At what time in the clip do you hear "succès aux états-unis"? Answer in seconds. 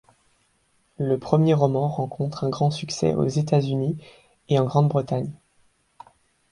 2.71-3.99